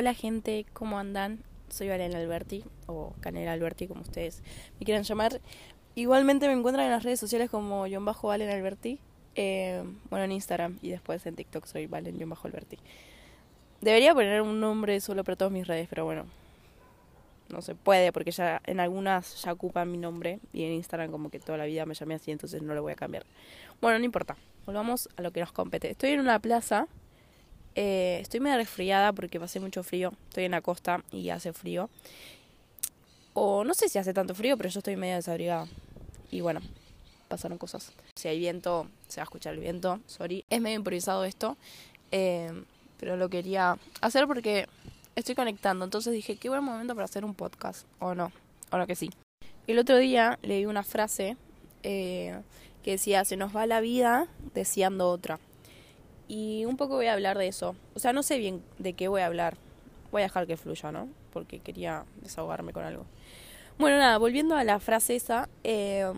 [0.00, 1.40] Hola gente, ¿cómo andan?
[1.68, 4.42] Soy Valen Alberti, o Canela Alberti, como ustedes
[4.78, 5.42] me quieran llamar.
[5.94, 8.98] Igualmente me encuentran en las redes sociales como John Bajo Valen Alberti.
[9.34, 12.78] Eh, bueno, en Instagram y después en TikTok soy Valen John Bajo Alberti.
[13.82, 16.24] Debería poner un nombre solo para todas mis redes, pero bueno,
[17.50, 21.28] no se puede porque ya en algunas ya ocupan mi nombre y en Instagram como
[21.28, 23.26] que toda la vida me llamé así, entonces no lo voy a cambiar.
[23.82, 24.38] Bueno, no importa.
[24.64, 25.90] Volvamos a lo que nos compete.
[25.90, 26.88] Estoy en una plaza
[27.74, 30.12] eh, estoy medio resfriada porque pasé mucho frío.
[30.28, 31.88] Estoy en la costa y hace frío.
[33.32, 35.66] O no sé si hace tanto frío, pero yo estoy medio desabrigada.
[36.30, 36.60] Y bueno,
[37.28, 37.92] pasaron cosas.
[38.16, 40.00] Si hay viento, se va a escuchar el viento.
[40.06, 40.44] Sorry.
[40.50, 41.56] Es medio improvisado esto.
[42.10, 42.50] Eh,
[42.98, 44.66] pero lo quería hacer porque
[45.16, 45.84] estoy conectando.
[45.84, 47.86] Entonces dije, qué buen momento para hacer un podcast.
[47.98, 48.32] O no.
[48.70, 49.10] O no que sí.
[49.66, 51.36] El otro día leí una frase
[51.82, 52.40] eh,
[52.82, 55.38] que decía, se nos va la vida deseando otra.
[56.30, 57.74] Y un poco voy a hablar de eso.
[57.96, 59.56] O sea, no sé bien de qué voy a hablar.
[60.12, 61.08] Voy a dejar que fluya, ¿no?
[61.32, 63.04] Porque quería desahogarme con algo.
[63.80, 66.08] Bueno, nada, volviendo a la frase esa, eh,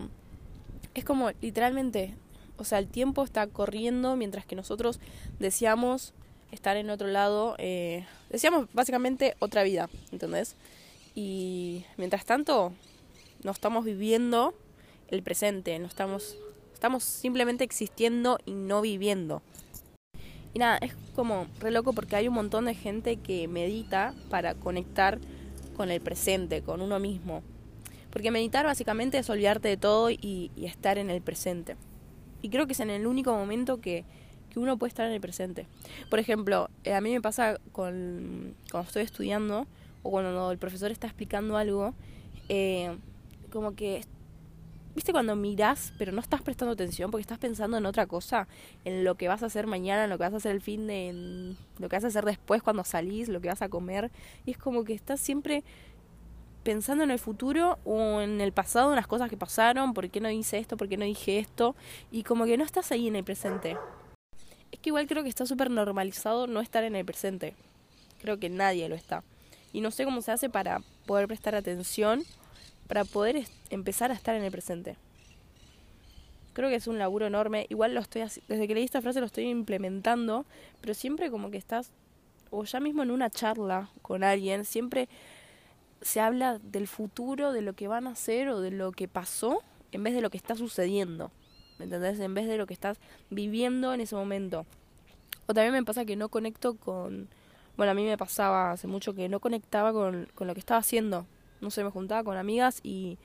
[0.93, 2.13] es como literalmente,
[2.57, 4.99] o sea, el tiempo está corriendo mientras que nosotros
[5.39, 6.13] deseamos
[6.51, 10.55] estar en otro lado, eh, deseamos básicamente otra vida, ¿entendés?
[11.15, 12.71] Y mientras tanto,
[13.43, 14.53] no estamos viviendo
[15.07, 16.37] el presente, no estamos,
[16.71, 19.41] estamos simplemente existiendo y no viviendo.
[20.53, 24.53] Y nada, es como re loco porque hay un montón de gente que medita para
[24.53, 25.19] conectar
[25.75, 27.41] con el presente, con uno mismo.
[28.11, 31.75] Porque meditar básicamente es olvidarte de todo y, estar en el presente.
[32.43, 34.05] Y creo que es en el único momento que,
[34.51, 35.65] que uno puede estar en el presente.
[36.11, 39.65] Por ejemplo, eh, a mí me pasa con, cuando estoy estudiando
[40.03, 41.95] o cuando el profesor está explicando algo,
[42.49, 42.95] eh,
[43.51, 44.01] como que
[44.95, 48.47] ¿Viste cuando mirás pero no estás prestando atención porque estás pensando en otra cosa?
[48.85, 50.85] En lo que vas a hacer mañana, en lo que vas a hacer el fin
[50.85, 51.55] de...
[51.79, 54.11] Lo que vas a hacer después cuando salís, lo que vas a comer.
[54.45, 55.63] Y es como que estás siempre
[56.63, 60.21] pensando en el futuro o en el pasado, en las cosas que pasaron, por qué
[60.21, 61.75] no hice esto, por qué no dije esto.
[62.11, 63.77] Y como que no estás ahí en el presente.
[64.71, 67.55] Es que igual creo que está súper normalizado no estar en el presente.
[68.21, 69.23] Creo que nadie lo está.
[69.71, 72.23] Y no sé cómo se hace para poder prestar atención
[72.93, 74.97] para poder empezar a estar en el presente.
[76.53, 77.65] Creo que es un laburo enorme.
[77.69, 80.45] Igual lo estoy desde que leí esta frase lo estoy implementando,
[80.79, 81.89] pero siempre como que estás
[82.51, 85.09] o ya mismo en una charla con alguien, siempre
[86.03, 89.63] se habla del futuro, de lo que van a hacer o de lo que pasó
[89.91, 91.31] en vez de lo que está sucediendo.
[91.79, 92.19] ¿Me entendés?
[92.19, 92.99] En vez de lo que estás
[93.31, 94.67] viviendo en ese momento.
[95.47, 97.27] O también me pasa que no conecto con...
[97.75, 100.79] Bueno, a mí me pasaba hace mucho que no conectaba con, con lo que estaba
[100.79, 101.25] haciendo
[101.63, 103.17] no sé, me juntaba con amigas y,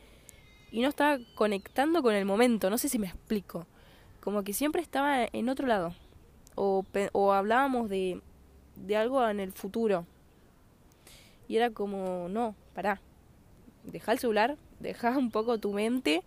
[0.71, 3.67] y no estaba conectando con el momento, no sé si me explico.
[4.21, 5.95] Como que siempre estaba en otro lado.
[6.55, 8.21] O, o hablábamos de,
[8.77, 10.07] de algo en el futuro.
[11.47, 13.01] Y era como, no, pará.
[13.85, 16.23] Deja el celular, deja un poco tu mente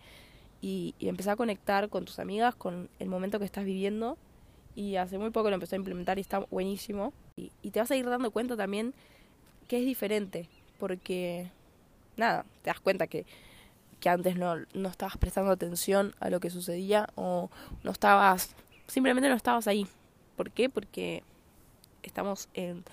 [0.62, 4.18] y, y empezá a conectar con tus amigas, con el momento que estás viviendo.
[4.74, 7.14] Y hace muy poco lo empecé a implementar y está buenísimo.
[7.36, 8.94] Y, y te vas a ir dando cuenta también
[9.68, 10.50] que es diferente.
[10.80, 11.52] Porque
[12.18, 13.26] nada, te das cuenta que,
[14.00, 17.50] que antes no, no estabas prestando atención a lo que sucedía o
[17.84, 18.56] no estabas,
[18.88, 19.88] simplemente no estabas ahí.
[20.36, 20.70] ¿Por qué?
[20.70, 21.24] Porque
[22.04, 22.84] estamos en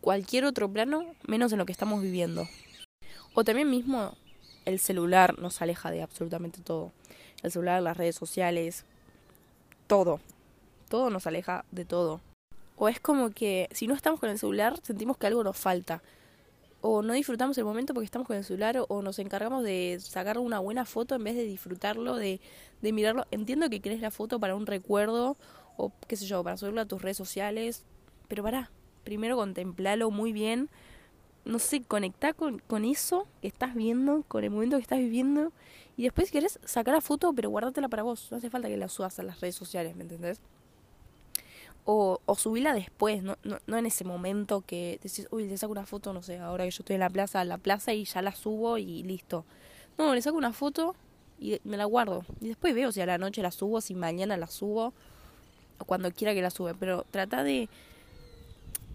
[0.00, 2.48] cualquier otro plano menos en lo que estamos viviendo.
[3.34, 4.16] O también mismo
[4.64, 6.92] el celular nos aleja de absolutamente todo.
[7.42, 8.84] El celular, las redes sociales,
[9.86, 10.20] todo.
[10.88, 12.20] Todo nos aleja de todo.
[12.76, 16.02] O es como que si no estamos con el celular sentimos que algo nos falta
[16.86, 20.38] o no disfrutamos el momento porque estamos con el celular o, nos encargamos de sacar
[20.38, 22.40] una buena foto en vez de disfrutarlo, de,
[22.80, 23.26] de mirarlo.
[23.30, 25.36] Entiendo que querés la foto para un recuerdo
[25.76, 27.84] o qué sé yo, para subirlo a tus redes sociales,
[28.28, 28.70] pero para,
[29.04, 30.68] primero contemplalo muy bien,
[31.44, 35.52] no sé, conectá con, con eso que estás viendo, con el momento que estás viviendo
[35.96, 38.76] y después si querés sacar la foto, pero guárdatela para vos, no hace falta que
[38.76, 40.40] la subas a las redes sociales, ¿me entendés?
[41.86, 45.70] O, o subirla después, no, no, no en ese momento que decís, uy, le saco
[45.70, 48.22] una foto, no sé, ahora que yo estoy en la plaza, la plaza y ya
[48.22, 49.44] la subo y listo.
[49.96, 50.96] No, le saco una foto
[51.38, 52.24] y me la guardo.
[52.40, 54.92] Y después veo si a la noche la subo, si mañana la subo,
[55.78, 56.74] o cuando quiera que la sube.
[56.74, 57.68] Pero trata de...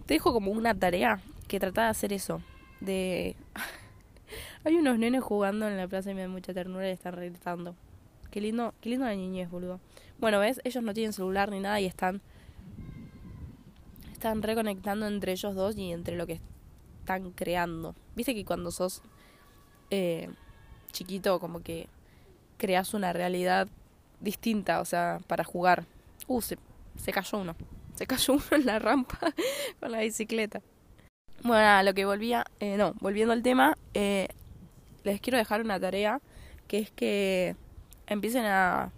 [0.05, 2.41] Te dejo como una tarea que trata de hacer eso.
[2.81, 3.37] De...
[4.65, 7.73] Hay unos nenes jugando en la plaza y me da mucha ternura y están gritando.
[8.31, 9.79] Qué lindo, qué lindo la niñez, boludo.
[10.19, 10.59] Bueno, ¿ves?
[10.65, 12.21] Ellos no tienen celular ni nada y están
[14.21, 16.39] están reconectando entre ellos dos y entre lo que
[16.99, 17.95] están creando.
[18.15, 19.01] Viste que cuando sos
[19.89, 20.29] eh,
[20.91, 21.87] chiquito como que
[22.59, 23.67] creas una realidad
[24.19, 25.85] distinta, o sea, para jugar.
[26.27, 26.59] Uh, se,
[26.97, 27.55] se cayó uno.
[27.95, 29.17] Se cayó uno en la rampa
[29.79, 30.61] con la bicicleta.
[31.41, 34.27] Bueno, a lo que volvía, eh, no, volviendo al tema, eh,
[35.03, 36.21] les quiero dejar una tarea
[36.67, 37.55] que es que
[38.05, 38.91] empiecen a,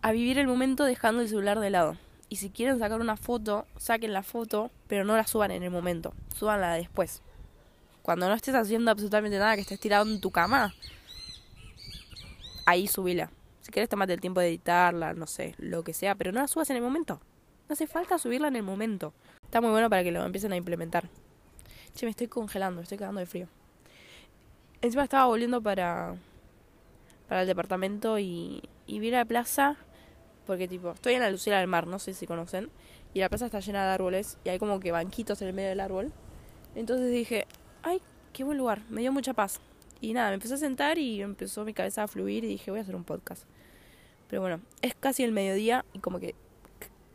[0.00, 1.96] a vivir el momento dejando el celular de lado.
[2.34, 5.70] Y si quieren sacar una foto, saquen la foto, pero no la suban en el
[5.70, 7.22] momento, subanla después.
[8.02, 10.74] Cuando no estés haciendo absolutamente nada, que estés tirado en tu cama,
[12.66, 13.30] ahí subila.
[13.60, 16.48] Si quieres tomate el tiempo de editarla, no sé, lo que sea, pero no la
[16.48, 17.20] subas en el momento.
[17.68, 19.14] No hace falta subirla en el momento.
[19.44, 21.08] Está muy bueno para que lo empiecen a implementar.
[21.94, 23.46] Che, me estoy congelando, me estoy quedando de frío.
[24.82, 26.16] Encima estaba volviendo para,
[27.28, 29.76] para el departamento y, y vi la plaza,
[30.46, 32.70] porque tipo, estoy en la Lucera del Mar, no sé si conocen,
[33.12, 35.68] y la plaza está llena de árboles y hay como que banquitos en el medio
[35.70, 36.12] del árbol.
[36.74, 37.46] Entonces dije,
[37.82, 38.00] ay,
[38.32, 39.60] qué buen lugar, me dio mucha paz.
[40.00, 42.80] Y nada, me empecé a sentar y empezó mi cabeza a fluir y dije, voy
[42.80, 43.44] a hacer un podcast.
[44.28, 46.34] Pero bueno, es casi el mediodía y como que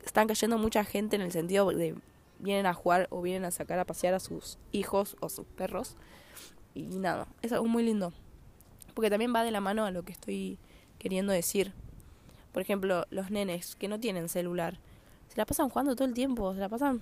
[0.04, 1.96] están cayendo mucha gente en el sentido de
[2.40, 5.96] vienen a jugar o vienen a sacar a pasear a sus hijos o sus perros.
[6.74, 8.14] Y nada, es algo muy lindo.
[8.94, 10.58] Porque también va de la mano a lo que estoy
[10.98, 11.74] queriendo decir.
[12.52, 14.80] Por ejemplo, los nenes que no tienen celular,
[15.28, 17.02] se la pasan jugando todo el tiempo, se la pasan...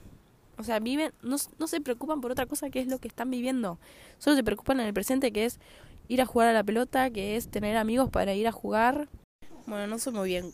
[0.60, 3.30] O sea, viven, no, no se preocupan por otra cosa que es lo que están
[3.30, 3.78] viviendo.
[4.18, 5.60] Solo se preocupan en el presente que es
[6.08, 9.08] ir a jugar a la pelota, que es tener amigos para ir a jugar.
[9.68, 10.52] Bueno, no sé muy bien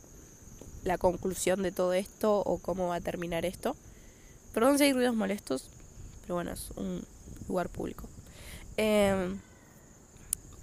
[0.83, 3.75] la conclusión de todo esto o cómo va a terminar esto.
[4.53, 5.69] Perdón si hay ruidos molestos,
[6.21, 7.01] pero bueno, es un
[7.47, 8.07] lugar público.
[8.77, 9.35] Eh,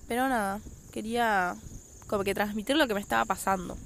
[0.09, 0.61] pero nada,
[0.93, 1.57] quería
[2.07, 3.77] como que transmitir lo que me estaba pasando.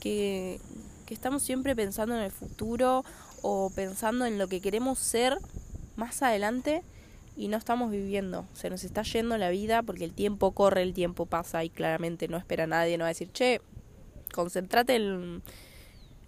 [0.00, 0.60] Que,
[1.08, 3.04] estamos siempre pensando en el futuro
[3.42, 5.38] o pensando en lo que queremos ser
[5.94, 6.82] más adelante
[7.36, 8.44] y no estamos viviendo.
[8.54, 12.28] Se nos está yendo la vida porque el tiempo corre, el tiempo pasa y claramente
[12.28, 13.60] no espera a nadie, no va a decir, che,
[14.32, 15.42] concéntrate en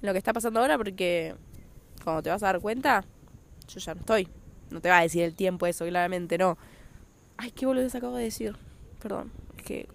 [0.00, 1.34] lo que está pasando ahora porque
[2.04, 3.04] cuando te vas a dar cuenta,
[3.68, 4.28] yo ya no estoy.
[4.70, 6.58] No te va a decir el tiempo eso, claramente no.
[7.36, 8.56] Ay, qué boludez acabo de decir.
[9.00, 9.88] Perdón, es que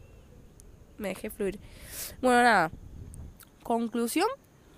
[0.98, 1.60] me dejé fluir.
[2.22, 2.72] Bueno, nada.
[3.64, 4.28] Conclusión.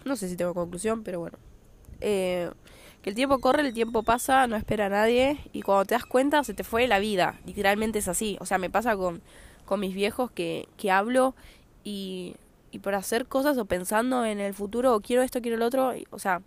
[0.04, 1.38] No sé si tengo conclusión, pero bueno.
[2.02, 2.50] Eh,
[3.02, 5.40] que el tiempo corre, el tiempo pasa, no espera a nadie.
[5.54, 7.40] Y cuando te das cuenta, se te fue la vida.
[7.46, 8.38] Literalmente es así.
[8.40, 9.22] O sea, me pasa con,
[9.66, 11.36] con mis viejos que, que hablo
[11.84, 12.36] y
[12.76, 15.94] y por hacer cosas o pensando en el futuro o quiero esto, quiero el otro,
[16.10, 16.42] o sea,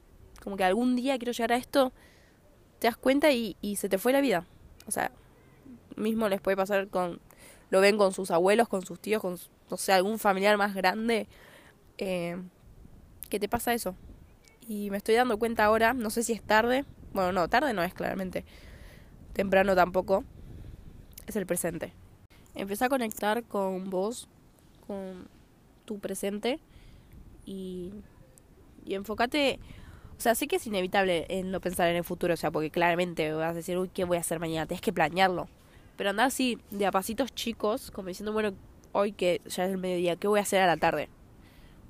[0.44, 1.90] como que algún día quiero llegar a esto,
[2.80, 4.44] te das cuenta y, y se te fue la vida.
[4.86, 5.10] O sea,
[5.96, 7.18] mismo les puede pasar con,
[7.70, 9.38] lo ven con sus abuelos, con sus tíos, con,
[9.70, 11.28] no sé, algún familiar más grande,
[11.98, 12.36] eh,
[13.28, 13.94] que te pasa eso.
[14.66, 17.82] Y me estoy dando cuenta ahora, no sé si es tarde, bueno, no, tarde no
[17.82, 18.44] es claramente,
[19.32, 20.24] temprano tampoco,
[21.26, 21.92] es el presente.
[22.54, 24.28] Empecé a conectar con vos,
[24.86, 25.28] con
[25.84, 26.58] tu presente
[27.46, 27.92] y,
[28.84, 29.58] y enfócate,
[30.18, 32.70] o sea, sé que es inevitable en no pensar en el futuro, o sea, porque
[32.70, 34.66] claramente vas a decir, uy, ¿qué voy a hacer mañana?
[34.66, 35.48] Tienes que planearlo.
[35.96, 38.52] Pero andar así, de a pasitos chicos, como diciendo, bueno,
[38.92, 41.08] hoy que ya es el mediodía, ¿qué voy a hacer a la tarde?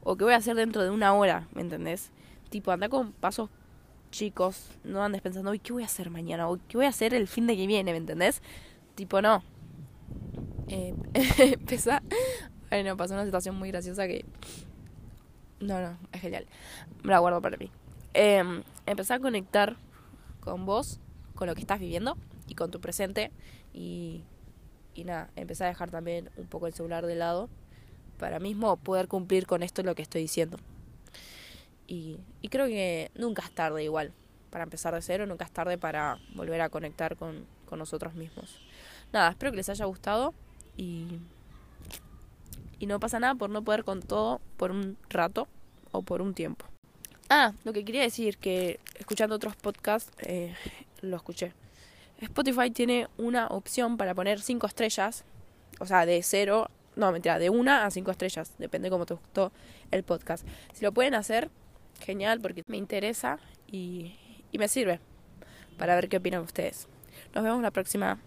[0.02, 2.10] O qué voy a hacer dentro de una hora, ¿me entendés?
[2.50, 3.50] Tipo, anda con pasos
[4.10, 6.48] chicos, no andes pensando, uy, ¿qué voy a hacer mañana?
[6.48, 8.42] O ¿qué voy a hacer el fin de que viene, ¿me entendés?
[8.94, 9.42] Tipo, no.
[10.68, 10.94] Eh,
[11.38, 12.02] empezá
[12.70, 14.24] Ay, no, pasó una situación muy graciosa que.
[15.60, 16.46] No, no, es genial.
[17.02, 17.70] Me la guardo para mí.
[18.14, 19.76] Eh, empecé a conectar
[20.40, 21.00] con vos,
[21.34, 22.16] con lo que estás viviendo
[22.46, 23.32] y con tu presente.
[23.72, 24.22] Y,
[24.94, 27.48] y nada, empecé a dejar también un poco el celular de lado
[28.18, 30.58] para mismo poder cumplir con esto lo que estoy diciendo.
[31.86, 32.18] Y,
[32.50, 34.12] creo que nunca es tarde igual
[34.50, 37.46] para empezar de cero, nunca es tarde para volver a conectar con,
[37.76, 38.58] nosotros mismos.
[39.12, 40.32] Nada, espero que les haya gustado
[40.76, 41.06] y
[42.78, 45.48] y no pasa nada por no poder con todo por un rato
[45.90, 46.64] o por un tiempo.
[47.28, 50.54] Ah, lo que quería decir que escuchando otros podcasts eh,
[51.02, 51.52] lo escuché.
[52.20, 55.24] Spotify tiene una opción para poner cinco estrellas,
[55.78, 59.52] o sea, de cero, no, mentira, de una a cinco estrellas, depende cómo te gustó
[59.92, 60.46] el podcast.
[60.72, 61.48] Si lo pueden hacer,
[62.00, 63.38] genial, porque me interesa
[63.68, 64.16] y,
[64.50, 65.00] y me sirve
[65.78, 66.88] para ver qué opinan ustedes.
[67.34, 68.18] Nos vemos la próxima.